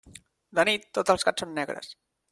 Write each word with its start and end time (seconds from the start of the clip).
De 0.59 0.65
nit, 0.69 0.87
tots 0.99 1.15
els 1.15 1.27
gats 1.29 1.45
són 1.45 1.55
negres. 1.61 1.93